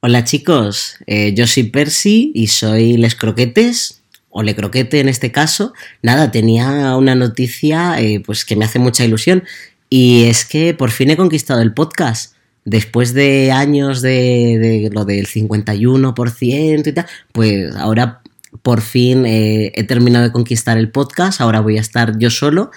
[0.00, 5.30] Hola chicos, eh, yo soy Percy y soy Les Croquetes, o Le Croquete en este
[5.30, 5.72] caso.
[6.02, 9.44] Nada, tenía una noticia eh, pues que me hace mucha ilusión
[9.88, 12.34] y es que por fin he conquistado el podcast.
[12.64, 18.22] Después de años de, lo del 51% y tal, pues ahora
[18.62, 22.70] por fin eh, he terminado de conquistar el podcast, ahora voy a estar yo solo.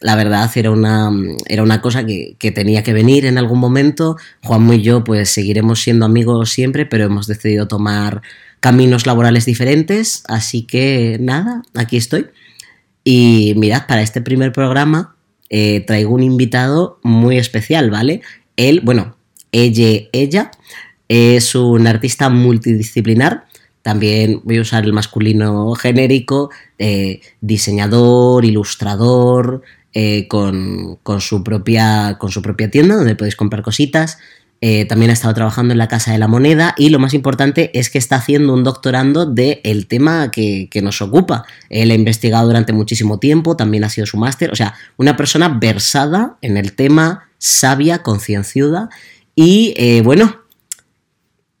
[0.00, 1.10] La verdad era una,
[1.46, 4.16] era una cosa que, que, tenía que venir en algún momento.
[4.42, 8.22] Juanmo y yo pues seguiremos siendo amigos siempre, pero hemos decidido tomar
[8.60, 12.26] caminos laborales diferentes, así que nada, aquí estoy.
[13.04, 15.16] Y mirad, para este primer programa
[15.50, 18.20] eh, traigo un invitado muy especial, ¿vale?
[18.56, 19.16] Él, bueno,
[19.52, 20.50] ella, ella
[21.08, 23.46] es un artista multidisciplinar.
[23.82, 29.62] También voy a usar el masculino genérico, eh, diseñador, ilustrador,
[29.94, 34.18] eh, con, con, su propia, con su propia tienda donde podéis comprar cositas.
[34.60, 37.70] Eh, también ha estado trabajando en la Casa de la Moneda y lo más importante
[37.78, 41.44] es que está haciendo un doctorando del el tema que, que, nos ocupa.
[41.70, 45.48] Él ha investigado durante muchísimo tiempo, también ha sido su máster, o sea, una persona
[45.48, 48.88] versada en el tema, sabia, concienciuda
[49.36, 50.40] y eh, bueno,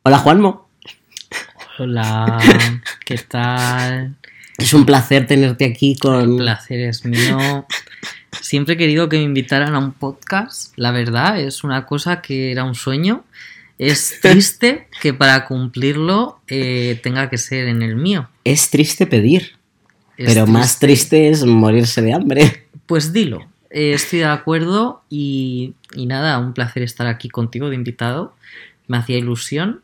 [0.02, 0.68] hola Juanmo.
[1.78, 2.40] Hola,
[3.04, 4.16] ¿qué tal?
[4.58, 6.32] Es un placer tenerte aquí con...
[6.32, 7.64] El placer es mío.
[8.40, 12.50] Siempre he querido que me invitaran a un podcast, la verdad, es una cosa que
[12.50, 13.24] era un sueño.
[13.78, 18.28] Es triste que para cumplirlo eh, tenga que ser en el mío.
[18.42, 19.56] Es triste pedir,
[20.16, 20.50] es pero triste.
[20.50, 22.66] más triste es morirse de hambre.
[22.86, 27.76] Pues dilo, eh, estoy de acuerdo y, y, nada, un placer estar aquí contigo de
[27.76, 28.34] invitado.
[28.88, 29.82] Me hacía ilusión.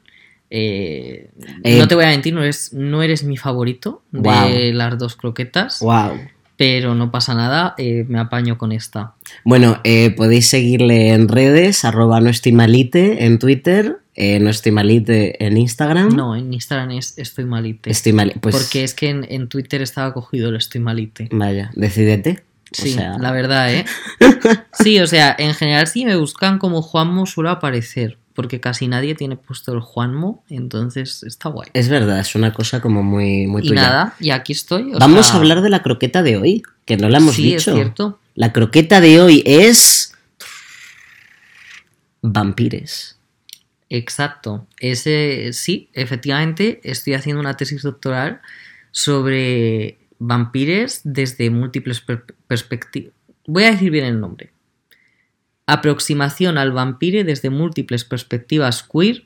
[0.50, 1.30] Eh,
[1.64, 4.48] no te voy a mentir, no eres, no eres mi favorito wow.
[4.48, 5.80] de las dos croquetas.
[5.80, 6.12] Wow
[6.56, 9.14] pero no pasa nada, eh, me apaño con esta.
[9.44, 14.72] Bueno, eh, podéis seguirle en redes, arroba no estoy malite en Twitter, eh, no estoy
[14.72, 16.14] malite en Instagram.
[16.14, 17.90] No, en Instagram es estoy malite.
[17.90, 18.54] Estoy malite, pues...
[18.54, 21.28] Porque es que en, en, Twitter estaba cogido el estoy malite.
[21.32, 22.44] Vaya, decídete.
[22.70, 23.18] Sí, o sea...
[23.18, 23.84] la verdad, ¿eh?
[24.72, 29.14] sí, o sea, en general si me buscan como Juanmo suelo aparecer, porque casi nadie
[29.14, 31.70] tiene puesto el Juanmo, entonces está guay.
[31.72, 33.82] Es verdad, es una cosa como muy, muy y tuya.
[33.82, 34.92] nada, y aquí estoy.
[34.98, 35.36] Vamos sea...
[35.36, 37.70] a hablar de la croqueta de hoy, que no la hemos sí, dicho.
[37.70, 38.18] Es cierto.
[38.34, 40.12] La croqueta de hoy es.
[42.22, 43.18] Vampires.
[43.88, 44.66] Exacto.
[44.78, 48.40] Ese, sí, efectivamente, estoy haciendo una tesis doctoral
[48.90, 53.12] sobre vampires desde múltiples per perspectivas.
[53.46, 54.53] Voy a decir bien el nombre.
[55.66, 59.24] Aproximación al vampire desde múltiples perspectivas queer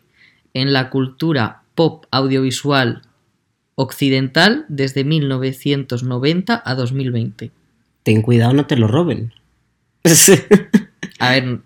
[0.55, 3.03] en la cultura pop audiovisual
[3.75, 7.51] occidental desde 1990 a 2020.
[8.03, 9.33] Ten cuidado, no te lo roben.
[11.19, 11.59] a ver,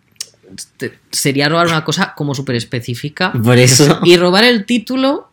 [1.10, 3.32] sería robar una cosa como súper específica.
[3.32, 4.00] Por eso.
[4.04, 5.30] Y robar el título,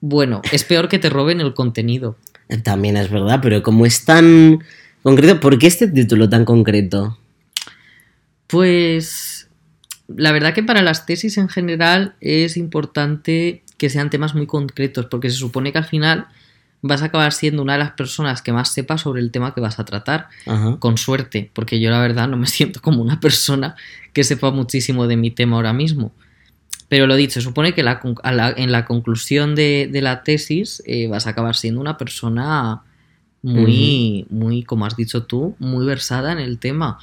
[0.00, 2.16] bueno, es peor que te roben el contenido.
[2.62, 4.62] También es verdad, pero como es tan
[5.02, 7.18] concreto, ¿por qué este título tan concreto?
[8.46, 9.48] Pues
[10.08, 15.06] la verdad que para las tesis en general es importante que sean temas muy concretos,
[15.06, 16.26] porque se supone que al final
[16.82, 19.60] vas a acabar siendo una de las personas que más sepa sobre el tema que
[19.62, 20.76] vas a tratar, Ajá.
[20.78, 23.74] con suerte, porque yo la verdad no me siento como una persona
[24.12, 26.12] que sepa muchísimo de mi tema ahora mismo.
[26.88, 30.82] Pero lo dicho, se supone que la, la, en la conclusión de, de la tesis
[30.86, 32.82] eh, vas a acabar siendo una persona
[33.42, 34.38] muy, uh -huh.
[34.38, 36.98] muy, como has dicho tú, muy versada en el tema.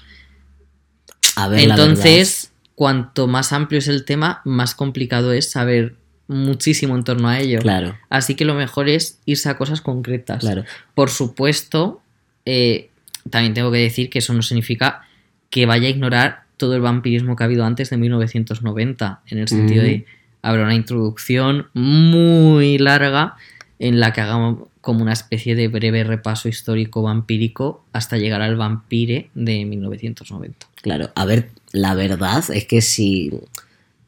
[1.36, 5.96] A ver, Entonces, cuanto más amplio es el tema, más complicado es saber
[6.28, 7.60] muchísimo en torno a ello.
[7.60, 7.98] Claro.
[8.10, 10.40] Así que lo mejor es irse a cosas concretas.
[10.40, 10.64] Claro.
[10.96, 12.02] Por supuesto,
[12.46, 12.90] eh,
[13.30, 15.02] también tengo que decir que eso no significa
[15.50, 19.48] que vaya a ignorar todo el vampirismo que ha habido antes de 1990, en el
[19.48, 19.86] sentido mm.
[19.86, 20.06] de
[20.42, 23.36] habrá una introducción muy larga
[23.82, 28.56] en la que hagamos como una especie de breve repaso histórico vampírico hasta llegar al
[28.56, 30.68] vampire de 1990.
[30.76, 33.32] Claro, a ver, la verdad es que si,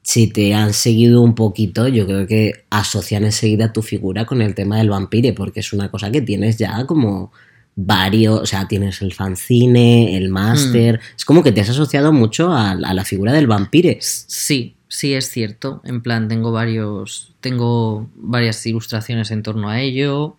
[0.03, 4.53] si te han seguido un poquito, yo creo que asocian enseguida tu figura con el
[4.53, 7.31] tema del vampire, porque es una cosa que tienes ya como
[7.75, 11.15] varios, o sea, tienes el fanzine, el máster, mm.
[11.17, 13.97] es como que te has asociado mucho a, a, la figura del vampire.
[14.01, 20.37] Sí, sí es cierto, en plan tengo varios, tengo varias ilustraciones en torno a ello,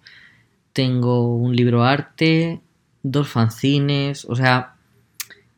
[0.73, 2.61] tengo un libro arte,
[3.03, 4.77] dos fanzines, o sea,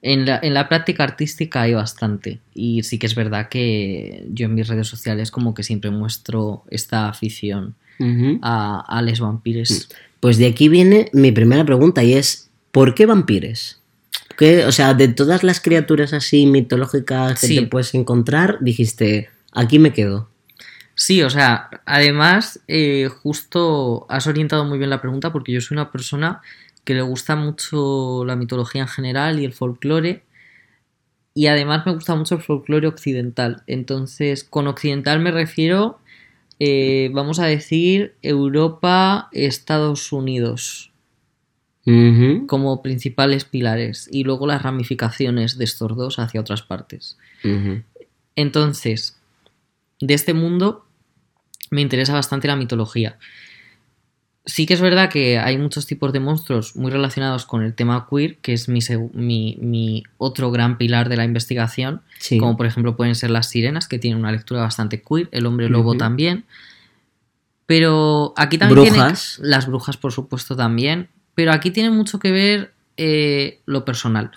[0.00, 2.40] en la, en la, práctica artística hay bastante.
[2.54, 6.64] Y sí que es verdad que yo en mis redes sociales como que siempre muestro
[6.70, 8.38] esta afición uh -huh.
[8.40, 9.90] a, a les vampires.
[10.20, 13.82] Pues de aquí viene mi primera pregunta y es, ¿por qué vampires?
[14.36, 14.64] ¿Qué?
[14.66, 17.56] O sea, de todas las criaturas así mitológicas que Sí.
[17.56, 20.28] te puedes encontrar, dijiste, aquí me quedo.
[20.94, 25.74] Sí, o sea, además, eh, justo has orientado muy bien la pregunta porque yo soy
[25.76, 26.40] una persona
[26.84, 30.22] que le gusta mucho la mitología en general y el folclore.
[31.34, 33.62] Y además me gusta mucho el folclore occidental.
[33.66, 35.98] Entonces, con occidental me refiero,
[36.60, 40.92] eh, vamos a decir, Europa, Estados Unidos
[42.46, 47.16] Como principales pilares y luego las ramificaciones de estos dos hacia otras partes.
[48.34, 49.16] Entonces,
[50.00, 50.84] de este mundo
[51.70, 53.18] me interesa bastante la mitología.
[54.48, 58.06] Sí que es verdad que hay muchos tipos de monstruos muy relacionados con el tema
[58.08, 58.78] queer, que es mi,
[59.12, 62.38] mi- mi otro gran pilar de la investigación, Sí.
[62.38, 65.68] como por ejemplo pueden ser las sirenas, que tienen una lectura bastante queer, el hombre
[65.68, 66.44] lobo también.
[67.66, 68.94] Pero aquí también
[69.40, 71.08] las brujas, por supuesto, también.
[71.36, 74.32] Pero aquí tiene mucho que ver eh, lo personal.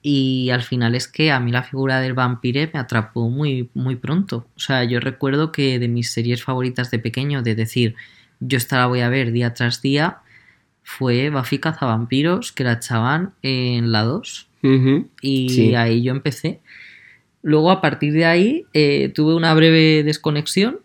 [0.00, 3.96] Y al final es que a mí la figura del vampire me atrapó muy, muy
[3.96, 4.46] pronto.
[4.56, 7.94] O sea, yo recuerdo que de mis series favoritas de pequeño, de decir,
[8.40, 10.18] yo esta la voy a ver día tras día,
[10.82, 14.48] fue Buffy Cazavampiros, que la echaban en la 2.
[14.62, 15.08] Ujú.
[15.20, 15.74] Y Sí.
[15.74, 16.60] ahí yo empecé.
[17.42, 20.78] Luego, a partir de ahí, eh, tuve una breve desconexión.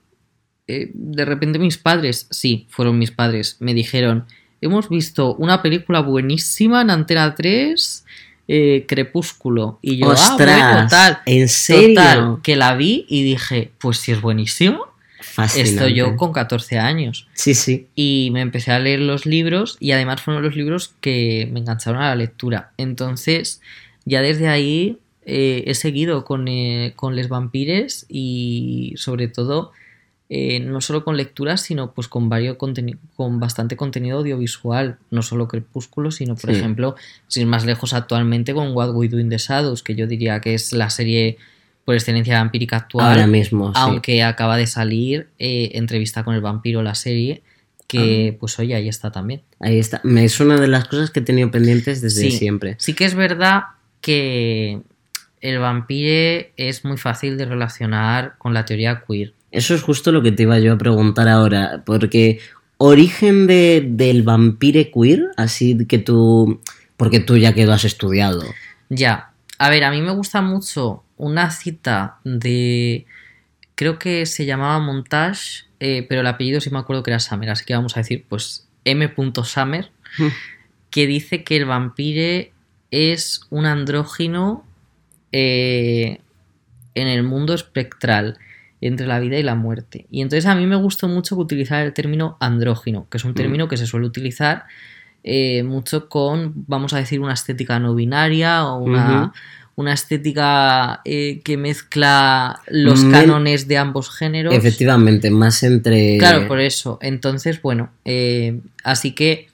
[0.68, 4.26] Eh, de repente mis padres, sí, fueron mis padres, me dijeron,
[4.62, 8.06] hemos visto una película buenísima en Antena 3,
[8.48, 9.80] eh, Crepúsculo.
[9.82, 10.74] Y yo, ah, ¡Ostras!
[10.74, 11.20] bueno, tal.
[11.26, 11.96] ¿En serio?
[11.96, 14.88] Total, que la vi y dije, pues si es buenísimo,
[15.22, 15.72] Fascinante.
[15.72, 17.28] esto yo con 14 años.
[17.34, 17.88] Sí, sí.
[17.96, 22.02] Y me empecé a leer los libros y además fueron los libros que me engancharon
[22.02, 22.72] a la lectura.
[22.78, 23.62] Entonces,
[24.06, 29.72] ya desde ahí eh, he seguido con, eh, con Les Vampires y sobre todo
[30.32, 32.56] eh, no solo con lecturas, sino pues con, varios
[33.16, 34.98] con bastante contenido audiovisual.
[35.10, 36.58] No solo Crepúsculo, sino por Sí.
[36.58, 36.96] ejemplo,
[37.28, 40.54] sin más lejos actualmente con What We Do in the Shadows, que yo diría que
[40.54, 41.38] es la serie
[41.84, 43.80] por excelencia vampírica actual Ahora mismo, sí.
[43.82, 47.42] aunque acaba de salir eh, entrevista con el vampiro la serie
[47.88, 48.38] que Ah.
[48.40, 50.00] pues oye ahí está también Ahí está.
[50.06, 52.32] Es una de las cosas que he tenido pendientes desde Sí.
[52.38, 52.76] siempre.
[52.78, 53.64] sí que es verdad
[54.02, 54.82] que
[55.42, 60.22] el vampire es muy fácil de relacionar con la teoría queer Eso es justo lo
[60.22, 62.40] que te iba yo a preguntar ahora, porque
[62.78, 66.62] origen de, del vampire queer, así que tú,
[66.98, 68.44] porque tú ya que lo has estudiado.
[68.90, 69.30] ya
[69.60, 73.06] a ver a mí me gusta mucho una cita de
[73.76, 77.50] creo que se llamaba Montage eh, pero el apellido sí me acuerdo que era Summer
[77.52, 79.14] así que vamos a decir pues M.
[79.44, 79.92] Summer
[80.90, 82.54] que dice que el vampire
[82.90, 84.66] es un andrógino
[85.32, 86.22] eh,
[86.96, 88.38] en el mundo espectral
[88.82, 90.06] entre la vida y la muerte.
[90.10, 93.68] Y entonces a mí me gustó mucho utilizar el término andrógino, que es un término
[93.68, 94.66] que se suele utilizar
[95.24, 99.34] eh, mucho con, vamos a decir, una estética no binaria o una,
[99.76, 104.54] una estética eh, que mezcla los Men- cánones de ambos géneros.
[104.54, 106.18] Efectivamente, más entre...
[106.18, 107.00] Claro, por eso.
[107.02, 109.50] Entonces, bueno, eh, así que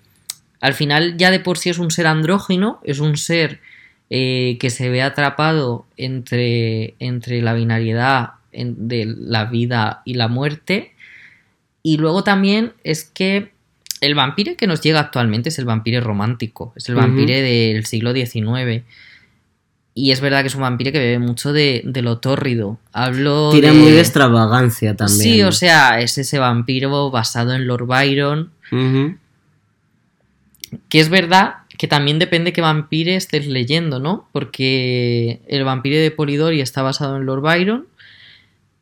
[0.62, 3.60] al final ya de por sí es un ser andrógino, es un ser
[4.08, 10.94] que se ve atrapado entre, entre la binariedad en- de la vida y la muerte.
[11.84, 13.52] Y luego también es que
[14.02, 17.06] el vampire que nos llega actualmente es el vampire romántico, es el Ujú.
[17.06, 18.84] vampire del siglo XIX.
[19.98, 22.78] Y es verdad que es un vampire que bebe mucho de, de lo tórrido.
[22.92, 23.80] Hablo Tira de...
[23.80, 25.20] muy de extravagancia también.
[25.22, 28.52] Sí, o sea, es ese vampiro basado en Lord Byron.
[30.90, 34.28] Que es verdad que también depende qué vampire estés leyendo, ¿no?
[34.32, 37.88] Porque el vampire de Polidori está basado en Lord Byron.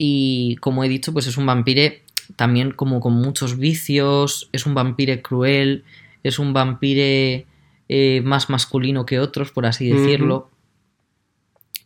[0.06, 2.04] Y como he dicho, pues es un vampire
[2.36, 4.50] también como con muchos vicios.
[4.52, 5.86] Es un vampire cruel.
[6.24, 7.46] Es un vampire
[7.88, 10.50] eh, más masculino que otros, por así decirlo.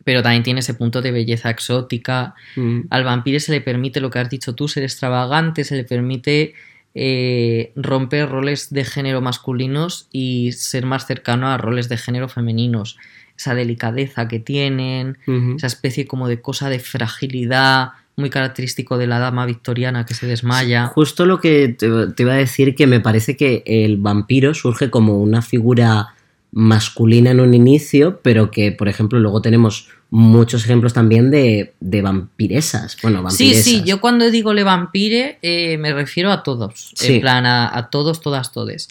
[0.02, 2.34] Pero también tiene ese punto de belleza exótica.
[2.56, 2.80] Mm.
[2.90, 6.54] Al vampiro se le permite lo que has dicho tú, ser extravagante, se le permite
[6.96, 12.98] eh, romper roles de género masculinos y ser más cercano a roles de género femeninos.
[13.36, 15.18] Esa delicadeza que tienen,
[15.56, 20.26] esa especie como de cosa de fragilidad muy característico de la dama victoriana que se
[20.26, 20.86] desmaya.
[20.88, 24.90] Justo lo que te, te iba a decir que me parece que el vampiro surge
[24.90, 26.08] como una figura
[26.50, 32.00] masculina en un inicio, pero que, por ejemplo, luego tenemos muchos ejemplos también de, de
[32.02, 32.96] vampiresas.
[33.02, 33.64] Bueno, Sí, vampiresas.
[33.64, 37.14] sí, yo cuando digo le vampire eh, me refiero a todos, Sí.
[37.16, 38.88] en plan a, a todos, todas, todes.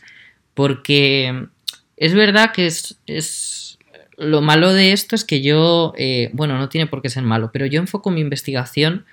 [0.53, 1.47] Porque
[1.97, 3.66] es verdad que es, es-
[4.17, 7.51] Lo malo de esto es que yo, eh, bueno, no tiene por qué ser malo,
[7.53, 9.05] pero yo enfoco mi investigación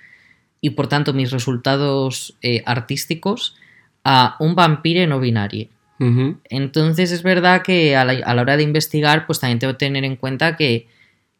[0.61, 3.55] y por tanto mis resultados eh, artísticos
[4.03, 5.67] a un vampire no binario.
[6.49, 9.79] Entonces es verdad que a la, a la hora de investigar, pues también tengo que
[9.79, 10.87] tener en cuenta que,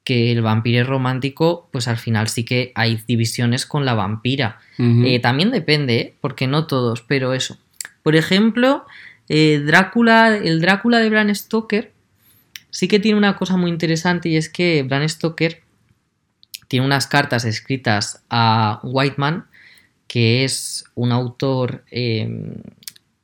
[0.03, 4.59] que el vampiro romántico, pues al final sí que hay divisiones con la vampira.
[4.77, 7.57] Eh, también depende, porque no todos, pero eso.
[8.03, 8.85] Por ejemplo,
[9.27, 11.94] Drácula, el Drácula de Bram Stoker
[12.75, 15.61] sí que tiene una cosa muy interesante y es que Bram Stoker
[16.67, 19.45] tiene unas cartas escritas a Whiteman,
[20.09, 22.27] que es un autor eh,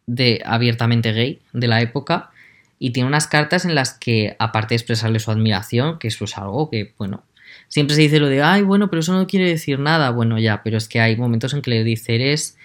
[0.06, 2.32] de, abiertamente gay de la época,
[2.80, 6.38] y tiene unas cartas en las que, aparte de expresarle su admiración, que eso es
[6.38, 7.26] algo que, bueno,
[7.68, 10.12] siempre se dice lo de, ay, bueno, pero eso no quiere decir nada.
[10.12, 12.58] Bueno, ya, pero es que hay momentos en que le dice, eres,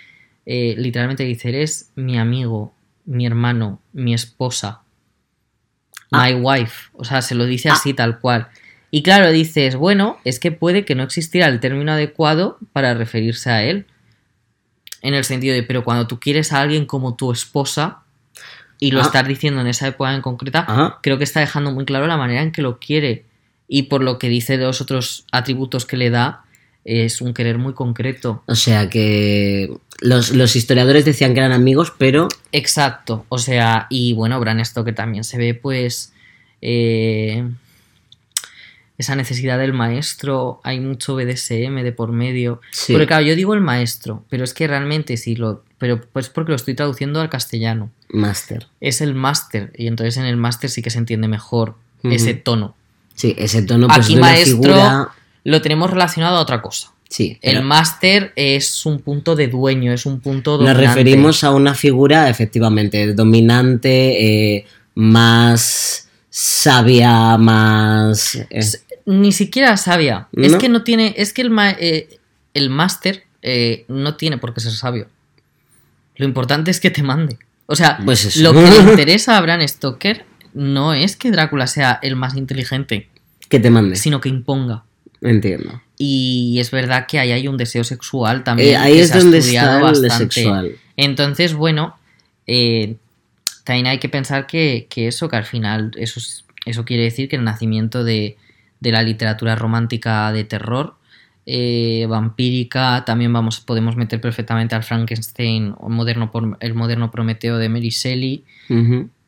[0.46, 2.72] eh, literalmente dice, eres mi amigo,
[3.06, 4.82] mi hermano, mi esposa,
[6.12, 6.26] Ah.
[6.28, 6.88] my wife.
[6.92, 8.48] O sea, se lo dice así tal cual.
[8.90, 13.50] Y claro, dices, bueno, es que puede que no existiera el término adecuado para referirse
[13.50, 13.86] a él.
[15.02, 17.98] En el sentido de, pero cuando tú quieres a alguien como tu esposa,
[18.78, 19.04] y lo Ah.
[19.04, 20.98] estás diciendo en esa época en concreta, Ajá.
[21.02, 23.24] creo que está dejando muy claro la manera en que lo quiere.
[23.68, 26.44] Y por lo que dice de los otros atributos que le da,
[26.86, 28.42] es un querer muy concreto.
[28.46, 33.26] O sea que los, los historiadores decían que eran amigos, pero Exacto.
[33.28, 36.12] O sea, y bueno, Bran que también se ve, pues.
[36.62, 37.44] eh,
[38.98, 40.60] esa necesidad del maestro.
[40.64, 42.60] Hay mucho BDSM de por medio.
[42.70, 42.92] sí.
[42.92, 45.64] Porque claro, yo digo el maestro, pero es que realmente sí lo.
[45.78, 47.90] Pero pues porque lo estoy traduciendo al castellano.
[48.08, 48.68] Máster.
[48.80, 49.72] Es el máster.
[49.76, 51.74] Y entonces en el máster sí que se entiende mejor
[52.04, 52.74] ese tono.
[53.14, 55.08] Sí, ese tono pues, Aquí de una maestro- figura.
[55.46, 56.92] Lo tenemos relacionado a otra cosa.
[57.08, 60.86] Sí, El máster es un punto de dueño, es un punto nos dominante.
[60.88, 68.34] referimos a una figura efectivamente dominante, eh, más sabia, más...
[68.50, 68.60] eh,
[69.04, 70.26] Ni siquiera sabia.
[70.32, 71.14] Es que no tiene.
[71.16, 72.18] Es que el, eh,
[72.54, 75.06] el máster eh, no tiene por qué ser sabio.
[76.16, 77.38] Lo importante es que te mande.
[77.66, 80.24] O sea, Pues lo que le interesa a Bram Stoker
[80.54, 83.08] no es que Drácula sea el más inteligente,
[83.48, 83.94] que te mande.
[83.94, 84.82] sino que imponga.
[85.20, 85.80] Entiendo.
[85.98, 88.74] Y es verdad que ahí hay un deseo sexual también.
[88.74, 90.34] Eh, ahí que es se ha donde estudiado está el bastante.
[90.34, 90.72] sexual.
[90.96, 91.96] Entonces, bueno,
[92.46, 92.96] eh,
[93.64, 97.28] también hay que pensar que, que eso, que al final, eso, es- eso quiere decir
[97.28, 98.36] que el nacimiento de,
[98.80, 100.94] de la literatura romántica de terror,
[101.46, 106.30] eh, vampírica, también vamos, podemos meter perfectamente al Frankenstein, o moderno,
[106.60, 108.44] el moderno Prometeo de Mary Shelley,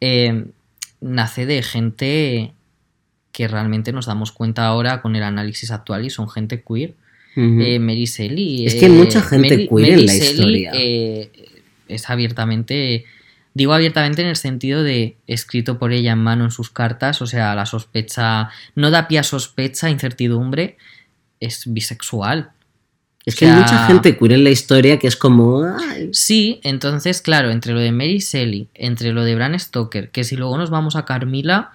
[0.01, 0.45] eh,
[1.01, 2.53] nace de gente
[3.33, 6.95] que realmente nos damos cuenta ahora con el análisis actual y son gente queer.
[7.37, 8.67] Eh, Mary Shelley.
[8.67, 10.71] Es que hay mucha gente queer en la historia.
[10.75, 11.31] eh,
[11.87, 13.05] es abiertamente.
[13.55, 17.27] Digo abiertamente en el sentido de escrito por ella en mano en sus cartas, o
[17.27, 18.51] sea, la sospecha.
[18.75, 20.77] No da pie a sospecha, incertidumbre.
[21.39, 22.51] Es bisexual.
[23.25, 25.65] es que hay mucha gente queer en la historia que es como...
[25.65, 30.25] ay, Sí, entonces, claro, entre lo de Mary Shelley, entre lo de Bram Stoker, que
[30.25, 31.73] si luego nos vamos a Carmila,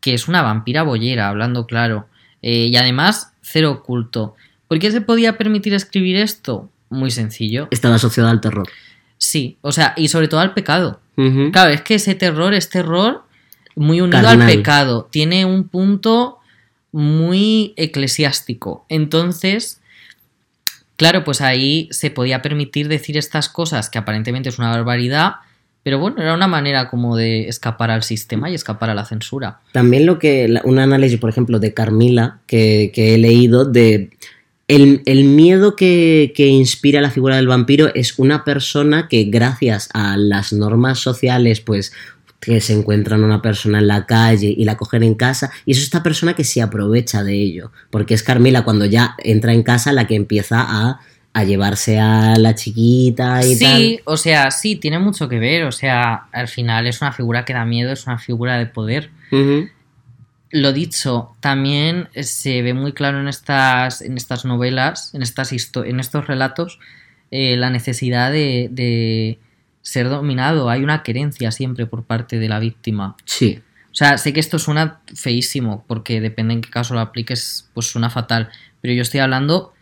[0.00, 2.06] que es una vampira boyera, hablando claro,
[2.42, 4.34] eh, y además cero oculto.
[4.68, 6.70] ¿Por qué se podía permitir escribir esto?
[6.88, 7.68] Muy sencillo.
[7.70, 8.68] estaba asociada al terror.
[9.18, 11.00] Sí, o sea, y sobre todo al pecado.
[11.52, 13.24] Claro, es que ese terror es terror
[13.76, 14.40] muy unido Carnal.
[14.40, 15.08] al pecado.
[15.10, 16.38] Tiene un punto
[16.92, 18.86] muy eclesiástico.
[18.88, 19.80] Entonces,
[20.96, 25.34] claro, pues ahí se podía permitir decir estas cosas que aparentemente es una barbaridad,
[25.82, 29.60] pero bueno, era una manera como de escapar al sistema y escapar a la censura.
[29.72, 34.10] También lo que, un análisis, por ejemplo, de Carmila, que, que he leído, de
[34.68, 39.88] el, el miedo que, que inspira la figura del vampiro es una persona que gracias
[39.94, 41.92] a las normas sociales, pues
[42.40, 45.78] que se encuentran una persona en la calle y la cogen en casa, y es
[45.78, 49.92] esta persona que se aprovecha de ello, porque es Carmila cuando ya entra en casa
[49.92, 51.00] la que empieza a,
[51.32, 53.76] a llevarse a la chiquita y tal.
[53.78, 55.64] Sí, o sea, sí, tiene mucho que ver.
[55.64, 59.10] O sea, al final es una figura que da miedo, es una figura de poder.
[60.52, 65.86] Lo dicho, también se ve muy claro en estas, en estas novelas, en, estas histo-
[65.86, 66.80] en estos relatos,
[67.30, 69.38] eh, la necesidad de, de
[69.82, 70.68] ser dominado.
[70.68, 73.16] Hay una querencia siempre por parte de la víctima.
[73.26, 73.60] Sí.
[73.92, 77.86] O sea, sé que esto suena feísimo, porque depende en qué caso lo apliques, pues
[77.86, 78.48] suena fatal.
[78.80, 79.72] Pero yo estoy hablando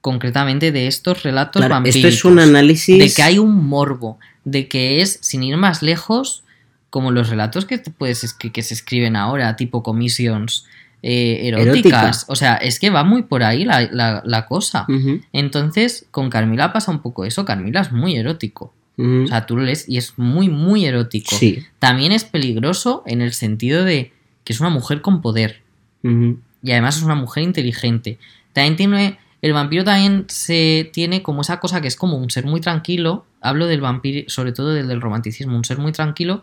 [0.00, 2.04] concretamente de estos relatos Claro, vampíricos.
[2.12, 2.98] esto es un análisis...
[2.98, 6.44] De que hay un morbo, de que es, sin ir más lejos,
[6.90, 10.64] como los relatos que, puedes escri- que se escriben ahora, tipo commissions
[11.02, 11.66] eh, eróticas.
[11.66, 12.12] Erótica.
[12.28, 14.86] O sea, es que va muy por ahí la, la- la cosa.
[15.32, 17.44] Entonces, con Carmila pasa un poco eso.
[17.44, 18.72] Carmila es muy erótico.
[19.00, 21.36] O sea, tú lo lees y es muy, muy erótico.
[21.36, 21.62] sí.
[21.78, 24.12] También es peligroso en el sentido de
[24.42, 25.62] que es una mujer con poder.
[26.02, 28.18] Y además es una mujer inteligente.
[28.52, 29.18] También tiene.
[29.40, 33.24] El vampiro también se tiene como esa cosa que es como un ser muy tranquilo.
[33.40, 36.42] Hablo del vampiro, sobre todo del, del romanticismo, un ser muy tranquilo,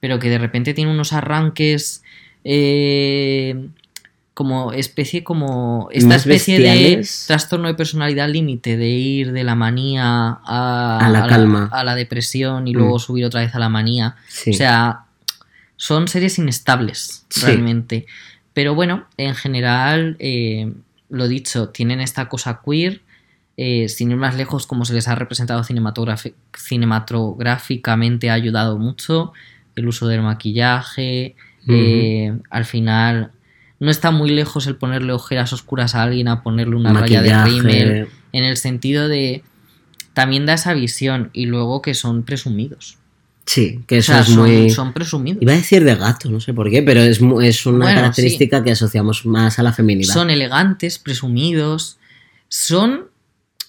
[0.00, 2.02] pero que de repente tiene unos arranques
[2.42, 3.68] eh,
[4.34, 7.20] como especie como esta especie bestiales.
[7.22, 10.04] de trastorno de personalidad límite de ir de la manía
[10.44, 11.68] a, A la calma.
[11.72, 12.78] a la depresión y Mm.
[12.78, 14.50] luego subir otra vez a la manía Sí.
[14.50, 15.00] o sea
[15.76, 17.42] son series inestables Sí.
[17.46, 18.06] realmente
[18.52, 20.72] pero bueno en general eh,
[21.14, 23.02] lo dicho tienen esta cosa queer
[23.56, 29.32] eh, sin ir más lejos como se les ha representado cinematográficamente ha ayudado mucho
[29.76, 31.36] el uso del maquillaje
[31.68, 33.30] eh, al final
[33.80, 37.44] no está muy lejos el ponerle ojeras oscuras a alguien a ponerle una raya de
[37.44, 39.42] rímel en el sentido de
[40.12, 42.98] también da esa visión y luego que son presumidos
[43.46, 44.70] Sí, que o eso sea, es son, muy.
[44.70, 45.42] son presumidos.
[45.42, 48.64] Iba a decir de gato, no sé por qué, pero es, es una Bueno, característica
[48.64, 50.14] que asociamos más a la feminidad.
[50.14, 51.98] son elegantes presumidos.
[52.48, 53.08] Son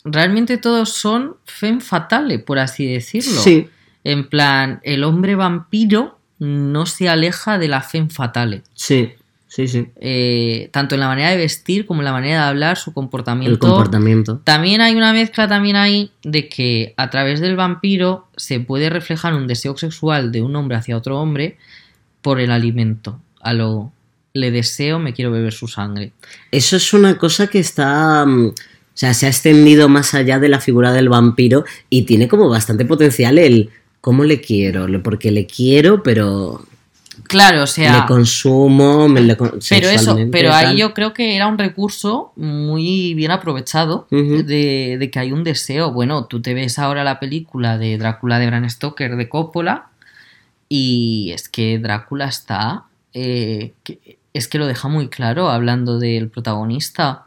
[0.04, 3.42] realmente todos son femme fatale por así decirlo.
[3.42, 3.68] Sí,
[4.04, 8.62] en plan el hombre vampiro no se aleja de la femme fatale.
[8.76, 9.14] Sí,
[9.48, 9.88] sí, sí.
[10.02, 13.54] eh, tanto en la manera de vestir como en la manera de hablar, su comportamiento.
[13.54, 14.42] El comportamiento.
[14.44, 19.34] También hay una mezcla también ahí de que a través del vampiro se puede reflejar
[19.34, 21.58] un deseo sexual de un hombre hacia otro hombre
[22.22, 23.20] por el alimento.
[23.42, 23.92] A lo
[24.34, 26.12] le deseo, me quiero beber su sangre.
[26.52, 28.26] Eso es una cosa que está.
[28.26, 28.54] mm, O
[28.94, 32.86] sea, se ha extendido más allá de la figura del vampiro y tiene como bastante
[32.86, 33.70] potencial el
[34.02, 36.66] cómo le quiero, porque le quiero, pero
[37.28, 38.02] Claro, o sea.
[38.02, 42.32] le consumo, me le con- Pero eso, pero ahí yo creo que era un recurso
[42.36, 45.92] muy bien aprovechado de, de que hay un deseo.
[45.92, 49.88] Bueno, tú te ves ahora la película de Drácula de Bram Stoker de Coppola
[50.70, 52.84] y es que Drácula está...
[53.14, 57.24] eh, que- es que lo deja muy claro hablando del protagonista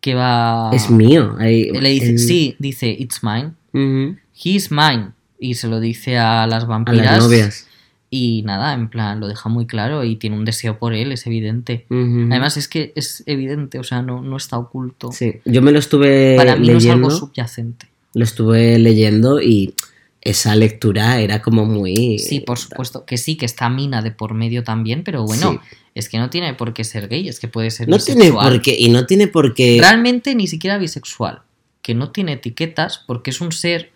[0.00, 0.70] que va...
[0.72, 1.36] Es mío.
[1.38, 3.52] Le dice, el- sí, dice, it's mine.
[3.72, 4.16] Ujú.
[4.42, 5.10] He's mine.
[5.38, 7.06] Y se lo dice a las A vampiras.
[7.06, 7.66] las novias.
[8.14, 11.26] Y nada, en plan, lo deja muy claro y tiene un deseo por él, es
[11.26, 11.86] evidente.
[11.88, 15.10] Además es que es evidente, o sea, no, no está oculto.
[15.12, 17.86] Sí, yo me lo estuve Para mí no es algo subyacente.
[18.12, 19.72] lo estuve leyendo y
[20.20, 22.18] esa lectura era como muy...
[22.18, 23.06] Sí, por supuesto.
[23.06, 25.76] Que sí, que está Mina de por medio también, pero bueno, Sí.
[25.94, 28.60] es que no tiene por qué ser gay, es que puede ser No tiene por
[28.60, 29.78] qué, y no tiene por qué...
[29.80, 31.40] Realmente ni siquiera bisexual,
[31.80, 33.90] que no tiene etiquetas porque es un ser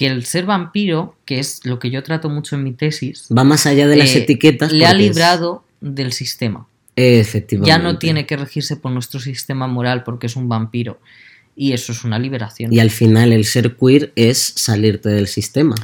[0.00, 3.44] que el ser vampiro, que es lo que yo trato mucho en mi tesis, Va
[3.44, 4.72] más allá de las eh, etiquetas.
[4.72, 6.66] le ha porque es- librado del sistema.
[6.96, 7.68] Efectivamente.
[7.68, 10.98] Ya no tiene que regirse por nuestro sistema moral porque es un vampiro.
[11.54, 12.72] Y eso es una liberación.
[12.72, 15.74] Y al final el ser queer es salirte del sistema.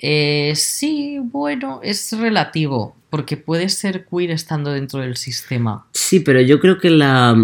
[0.00, 5.84] Eh, sí, bueno, es relativo, porque puedes ser queer estando dentro del sistema.
[5.92, 7.36] Sí, pero yo creo que la,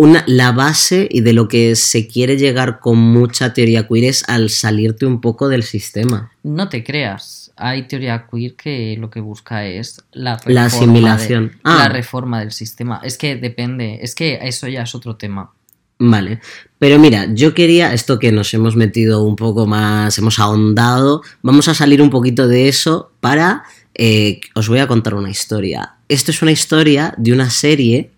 [0.00, 4.22] una, la base y de lo que se quiere llegar con mucha teoría queer es
[4.28, 6.30] al salirte un poco del sistema.
[6.44, 11.48] No te creas, hay teoría queer que lo que busca es la reforma, La asimilación.
[11.48, 11.76] de- Ah.
[11.80, 13.00] la reforma del sistema.
[13.02, 15.50] Es que depende, es que eso ya es otro tema.
[15.98, 16.38] Vale,
[16.78, 21.66] pero mira, yo quería, esto que nos hemos metido un poco más, hemos ahondado, vamos
[21.66, 23.64] a salir un poquito de eso para,
[23.96, 25.94] eh, os voy a contar una historia.
[26.08, 28.12] Esto es una historia de una serie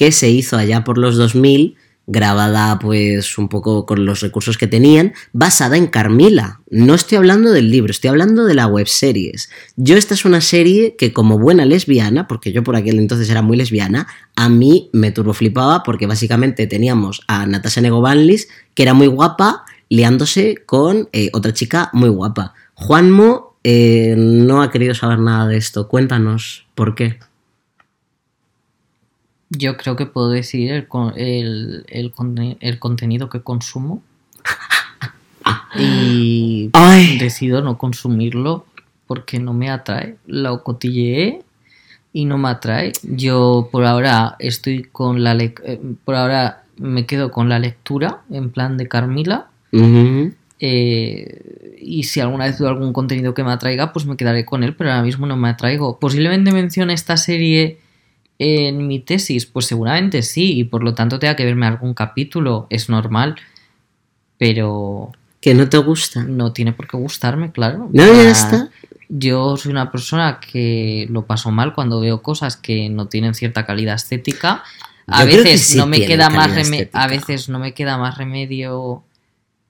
[0.00, 4.66] que se hizo allá por los 2000, grabada pues un poco con los recursos que
[4.66, 6.62] tenían, basada en Carmila.
[6.70, 9.50] No estoy hablando del libro, estoy hablando de la webseries.
[9.76, 13.42] Yo esta es una serie que como buena lesbiana, porque yo por aquel entonces era
[13.42, 19.06] muy lesbiana, a mí me turboflipaba porque básicamente teníamos a Natasha Negovanlis, que era muy
[19.06, 22.54] guapa, liándose con eh, otra chica muy guapa.
[22.72, 25.88] Juanmo eh, no ha querido saber nada de esto.
[25.88, 27.18] Cuéntanos por qué.
[29.50, 30.86] Yo creo que puedo decidir el,
[31.16, 34.00] el, el conte- el contenido que consumo
[35.78, 37.18] y Ay.
[37.18, 38.64] decido no consumirlo
[39.06, 40.16] porque no me atrae.
[40.26, 41.42] Lo cotilleé
[42.12, 42.92] y no me atrae.
[43.02, 48.22] Yo por ahora estoy con la lec- eh, por ahora me quedo con la lectura
[48.30, 49.48] en plan de Carmila.
[50.62, 54.62] Eh, y si alguna vez veo algún contenido que me atraiga, pues me quedaré con
[54.62, 55.98] él, pero ahora mismo no me atraigo.
[55.98, 57.78] Posiblemente mencione esta serie
[58.42, 62.66] en mi tesis, pues seguramente sí, y por lo tanto tenga que verme algún capítulo,
[62.70, 63.36] es normal,
[64.38, 66.24] pero Que no te gusta.
[66.24, 67.90] no tiene por qué gustarme, claro.
[67.92, 68.70] No, ya está.
[69.10, 73.66] Yo soy una persona que lo paso mal cuando veo cosas que no tienen cierta
[73.66, 74.64] calidad estética.
[75.06, 77.02] A veces sí no me queda más estética.
[77.02, 79.02] a veces no me queda más remedio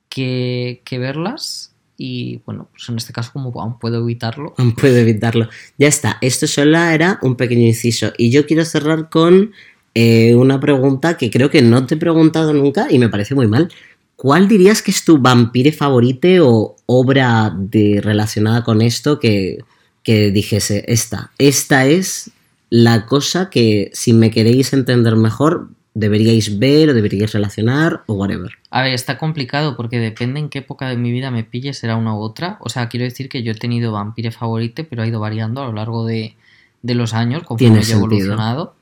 [0.09, 1.70] que, que verlas
[2.03, 4.55] y bueno, pues en este caso como aún puedo evitarlo.
[4.59, 5.49] No puedo evitarlo.
[5.79, 6.17] Ya está.
[6.21, 8.13] Esto solo era un pequeño inciso.
[8.17, 9.53] Y yo quiero cerrar con
[9.95, 13.47] eh, una pregunta que creo que no te he preguntado nunca y me parece muy
[13.47, 13.71] mal.
[14.17, 19.61] ¿Cuál dirías que es tu vampire favorite o obra de, relacionada con esto que
[20.03, 22.31] que dijese, esta, esta es
[22.71, 28.53] la cosa que si me queréis entender mejor, deberíais ver o deberíais relacionar o whatever.
[28.71, 31.97] A ver, está complicado porque depende en qué época de mi vida me pille, será
[31.97, 32.59] una u otra.
[32.61, 35.67] O sea, quiero decir que yo he tenido Vampire favorite, pero ha ido variando a
[35.67, 36.37] lo largo de,
[36.83, 38.75] de los años conforme he evolucionado.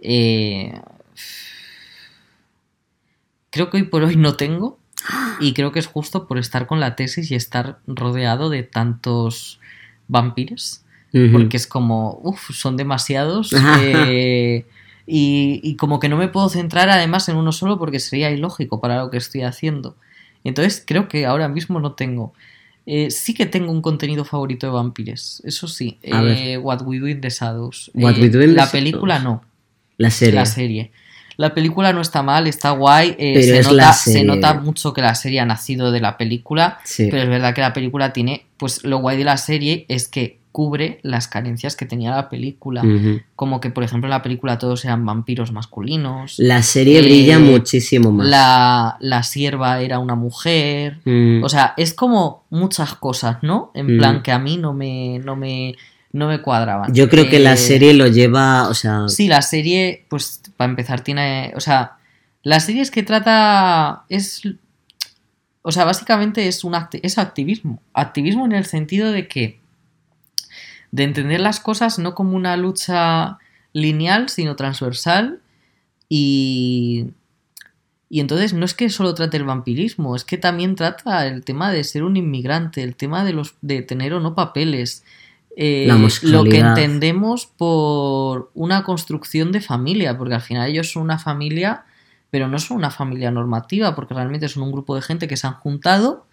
[0.00, 0.72] Eh,
[3.50, 4.78] creo que hoy por hoy no tengo.
[5.38, 9.60] Y creo que es justo por estar con la tesis y estar rodeado de tantos
[10.08, 10.82] vampiros.
[11.12, 11.32] Ujú.
[11.32, 13.52] Porque es como, uff, son demasiados.
[13.82, 14.64] eh,
[15.06, 18.80] y, y como que no me puedo centrar además en uno solo porque sería ilógico
[18.80, 19.96] para lo que estoy haciendo.
[20.44, 22.32] Entonces creo que ahora mismo no tengo.
[22.86, 25.98] Eh, sí que tengo un contenido favorito de vampires, eso sí.
[26.02, 27.90] Eh, What We Do in the Shadows.
[27.94, 28.70] What Eh, We Do in the la Shadows.
[28.72, 29.42] película no,
[29.98, 30.34] La serie.
[30.34, 30.92] la serie.
[31.36, 33.10] La película no está mal, está guay.
[33.18, 34.24] eh, Pero se, es nota, la se serie.
[34.26, 36.78] nota mucho que la serie ha nacido de la película.
[36.84, 37.08] Sí.
[37.10, 40.38] Pero es verdad que la película tiene, pues lo guay de la serie es que
[40.56, 42.82] cubre las carencias que tenía la película.
[43.34, 46.36] Como que, por ejemplo, en la película todos eran vampiros masculinos.
[46.38, 48.26] La serie Eh, brilla muchísimo más.
[48.26, 51.00] La, la sierva era una mujer.
[51.04, 53.70] Mm, O sea, es como muchas cosas, ¿no?
[53.74, 53.98] En Mm.
[53.98, 55.74] plan que a mí no me, no me,
[56.12, 56.94] no me cuadraban.
[56.94, 60.70] Yo creo que la Eh, serie lo lleva, o sea, Sí, la serie, pues para
[60.70, 61.52] empezar, tiene.
[61.54, 61.98] O sea,
[62.42, 64.04] la serie es que trata.
[64.08, 64.40] Es.
[65.60, 67.82] O sea, básicamente es un acti- es activismo.
[67.92, 69.60] Activismo en el sentido de que.
[70.96, 73.38] De entender las cosas no como una lucha
[73.72, 75.40] lineal, sino transversal.
[76.08, 77.06] Y.
[78.08, 81.72] Y entonces no es que solo trate el vampirismo, es que también trata el tema
[81.72, 85.02] de ser un inmigrante, el tema de los de tener o no papeles,
[85.56, 85.88] eh,
[86.22, 91.84] lo que entendemos por una construcción de familia, porque al final ellos son una familia,
[92.30, 95.46] pero no son una familia normativa, porque realmente son un grupo de gente que se
[95.46, 96.26] han juntado,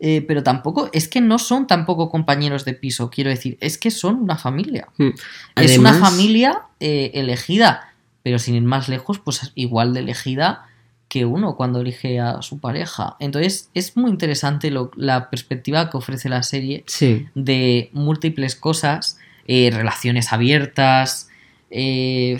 [0.00, 3.90] eh, pero tampoco, es que no son tampoco compañeros de piso, quiero decir, es que
[3.90, 4.88] son una familia.
[4.98, 5.08] mm.
[5.56, 10.66] es una familia eh, elegida, pero sin ir más lejos, pues igual de elegida
[11.08, 13.16] que uno cuando elige a su pareja.
[13.20, 19.16] Entonces es muy interesante lo- la perspectiva que ofrece la serie sí, de múltiples cosas,
[19.46, 21.28] eh, relaciones abiertas,
[21.70, 22.38] eh,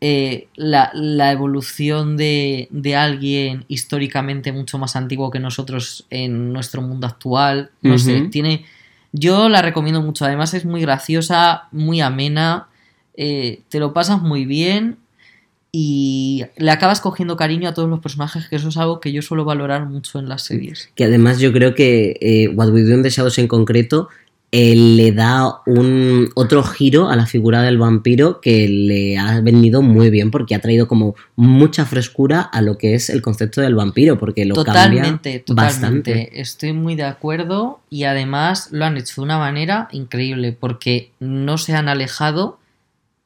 [0.00, 6.82] eh, la, la evolución de, de alguien históricamente mucho más antiguo que nosotros en nuestro
[6.82, 7.70] mundo actual.
[7.82, 8.30] No sé, Ujú.
[8.30, 8.64] tiene.
[9.12, 10.24] Yo la recomiendo mucho.
[10.24, 12.68] Además, es muy graciosa, muy amena.
[13.16, 14.96] eh, te lo pasas muy bien.
[15.70, 19.20] Y le acabas cogiendo cariño a todos los personajes, que eso es algo que yo
[19.20, 20.88] suelo valorar mucho en las series.
[20.94, 24.08] que además yo creo que eh, What We Do in the Shadows en concreto
[24.50, 29.82] eh, le da un otro giro a la figura del vampiro que le ha venido
[29.82, 33.74] muy bien porque ha traído como mucha frescura a lo que es el concepto del
[33.74, 36.10] vampiro porque lo Totalmente, cambia totalmente.
[36.12, 36.40] bastante.
[36.40, 41.58] Estoy muy de acuerdo y además lo han hecho de una manera increíble porque no
[41.58, 42.58] se han alejado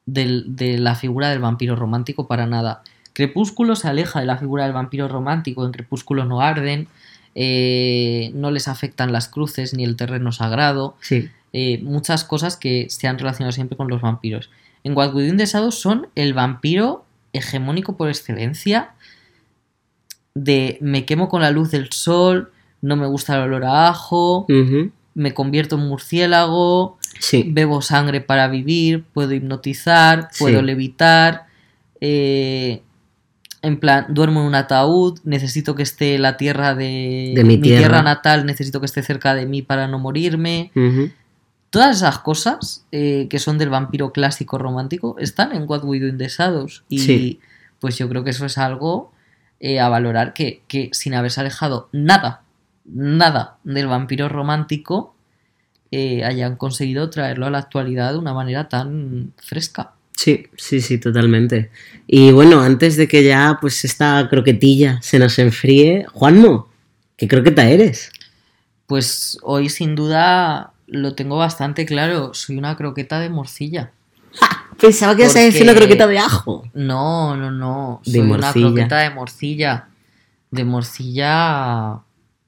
[0.05, 2.83] del- de la figura del vampiro romántico para nada.
[3.13, 6.87] Crepúsculo se aleja de la figura del vampiro romántico, en Crepúsculo no arden,
[7.35, 12.87] eh, no les afectan las cruces ni el terreno sagrado, Sí, eh, muchas cosas que
[12.89, 14.49] se han relacionado siempre con los vampiros.
[14.83, 18.91] En What We Do in the Shadows son el vampiro hegemónico por excelencia
[20.35, 24.45] de me quemo con la luz del sol, no me gusta el olor a ajo,
[25.15, 30.43] me convierto en murciélago, sí, bebo sangre para vivir, puedo hipnotizar, Sí.
[30.43, 31.45] puedo levitar,
[32.01, 32.81] eh,
[33.63, 38.03] en plan, duermo en un ataúd, necesito que esté la tierra de, De mi tierra.
[38.03, 40.71] natal, necesito que esté cerca de mí para no morirme.
[41.69, 46.07] Todas esas cosas eh, que son del vampiro clásico romántico están en What We Do
[46.07, 46.83] in the Shadows.
[46.87, 47.39] Y Sí.
[47.79, 49.11] pues yo creo que eso es algo
[49.59, 52.41] eh, a valorar que, que sin haberse alejado nada,
[52.85, 55.15] nada del vampiro romántico,
[55.89, 59.92] eh, hayan conseguido traerlo a la actualidad de una manera tan fresca.
[60.15, 61.71] Sí, sí, sí, totalmente.
[62.07, 66.69] Y bueno, antes de que ya pues esta croquetilla se nos enfríe, Juanmo,
[67.17, 68.11] ¿qué croqueta eres?
[68.85, 73.91] Pues hoy sin duda lo tengo bastante claro, soy una croqueta de morcilla.
[74.79, 76.63] Pensaba que ibas a decir una croqueta de ajo.
[76.73, 78.01] No, no, no.
[78.05, 79.87] De Soy una croqueta de morcilla.
[80.51, 81.99] De morcilla,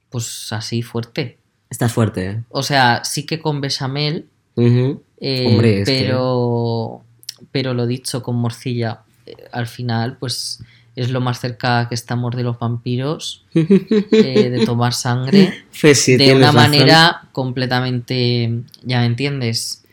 [0.10, 1.38] pues así fuerte.
[1.70, 2.44] Estás fuerte, ¿eh?
[2.50, 5.02] O sea, sí que con bechamel, Ujú.
[5.20, 7.05] eh, Hombre, pero,
[7.52, 10.62] pero lo dicho con morcilla, eh, al final, pues
[10.96, 16.34] es lo más cerca que estamos de los vampiros, eh, de tomar sangre, sí, de
[16.36, 16.56] una razón.
[16.72, 19.84] manera completamente, ya me entiendes,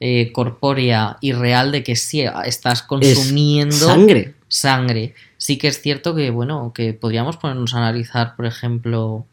[0.00, 4.34] eh, corpórea y real de que sí, estás consumiendo Sangre.
[4.48, 5.14] sangre.
[5.36, 9.26] Sí que es cierto que, bueno, que podríamos ponernos a analizar, por ejemplo,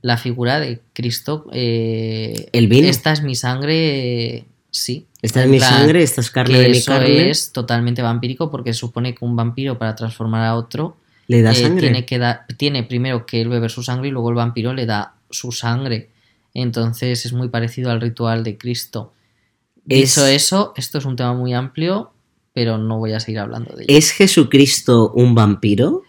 [0.00, 1.46] la figura de Cristo.
[1.52, 2.86] eh, El vino.
[2.88, 4.44] Esta es mi sangre.
[4.70, 5.06] sí.
[5.22, 7.30] Esta es mi sangre, esta es carne de mi eso carne.
[7.30, 10.96] es totalmente vampírico porque supone que un vampiro para transformar a otro
[11.28, 11.80] Le da eh, sangre.
[11.80, 12.20] tiene que
[12.56, 16.10] tiene primero que él beber su sangre y luego el vampiro le da su sangre
[16.54, 19.12] entonces es muy parecido al ritual de Cristo
[19.88, 22.12] Es- dicho eso esto es un tema muy amplio
[22.52, 26.02] pero no voy a seguir hablando de ello ¿Es Jesucristo un vampiro?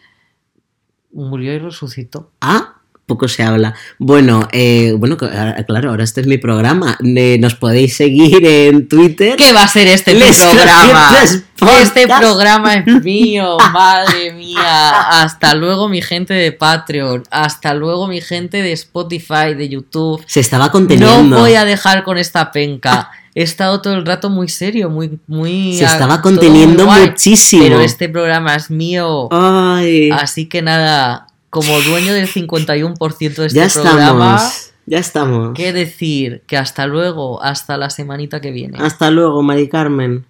[1.12, 2.73] murió y resucitó Ah,
[3.06, 3.74] poco se habla.
[4.00, 6.98] Bueno, eh, bueno, ah, claro, ahora este es mi programa.
[7.04, 9.36] Eh, Nos podéis seguir en Twitter.
[9.36, 11.12] ¿Qué va a ser este Les programa?
[11.82, 15.22] Este programa es mío, madre mía.
[15.22, 20.22] Hasta luego mi gente de Patreon, hasta luego mi gente de Spotify, de YouTube.
[20.28, 21.24] Se estaba conteniendo.
[21.24, 23.12] No voy a dejar con esta penca.
[23.36, 25.78] He estado todo el rato muy serio, muy, muy.
[25.78, 27.64] Se estaba conteniendo guay, muchísimo.
[27.64, 29.30] Pero este programa es mío.
[29.32, 34.72] Ay, Así que nada, como dueño del 51% de este ya programa, estamos.
[34.88, 35.54] Ya estamos.
[35.54, 36.42] ¿qué decir?
[36.48, 38.80] Que hasta luego, hasta la semanita que viene.
[38.82, 40.26] Hasta luego, Mari Carmen.